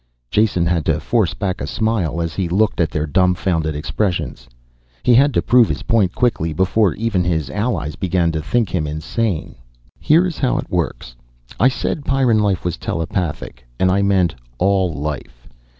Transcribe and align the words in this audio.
Jason 0.31 0.65
had 0.65 0.83
to 0.83 0.99
force 0.99 1.35
back 1.35 1.61
a 1.61 1.67
smile 1.67 2.23
as 2.23 2.33
he 2.33 2.49
looked 2.49 2.81
at 2.81 2.89
their 2.89 3.05
dumfounded 3.05 3.75
expressions. 3.75 4.47
He 5.03 5.13
had 5.13 5.31
to 5.35 5.43
prove 5.43 5.69
his 5.69 5.83
point 5.83 6.15
quickly, 6.15 6.53
before 6.53 6.95
even 6.95 7.23
his 7.23 7.51
allies 7.51 7.95
began 7.95 8.31
to 8.31 8.41
think 8.41 8.69
him 8.69 8.87
insane. 8.87 9.53
"Here 9.99 10.25
is 10.25 10.39
how 10.39 10.57
it 10.57 10.71
works. 10.71 11.15
I 11.59 11.67
said 11.67 12.03
Pyrran 12.03 12.39
life 12.41 12.65
was 12.65 12.77
telepathic 12.77 13.63
and 13.79 13.91
I 13.91 14.01
meant 14.01 14.33
all 14.57 14.91
life. 14.91 15.47